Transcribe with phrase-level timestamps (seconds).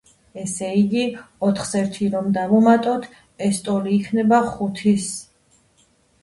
[0.43, 1.01] ესე იგი,
[1.47, 3.05] ოთხს ერთი რომ დავუმატოთ,
[3.49, 5.07] ეს ტოლი იქნება ხუთის.